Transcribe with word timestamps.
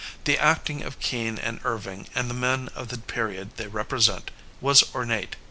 The 0.23 0.35
acting 0.39 0.81
of 0.81 0.99
Kean 0.99 1.37
and 1.37 1.59
Irving 1.63 2.07
and 2.15 2.27
the 2.27 2.33
men 2.33 2.69
of 2.73 2.87
the 2.87 2.97
period 2.97 3.57
they 3.57 3.67
represent, 3.67 4.31
was 4.59 4.83
ornate. 4.95 5.35